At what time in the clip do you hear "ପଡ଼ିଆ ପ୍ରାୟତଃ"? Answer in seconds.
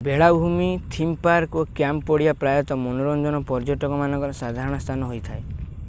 2.07-2.79